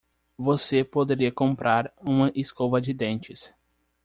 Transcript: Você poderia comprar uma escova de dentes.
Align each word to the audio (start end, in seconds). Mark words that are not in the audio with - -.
Você 0.39 0.83
poderia 0.83 1.31
comprar 1.31 1.93
uma 2.01 2.31
escova 2.33 2.81
de 2.81 2.91
dentes. 2.91 3.53